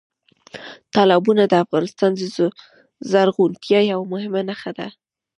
[0.93, 2.21] تالابونه د افغانستان د
[3.11, 4.87] زرغونتیا یوه مهمه نښه ده.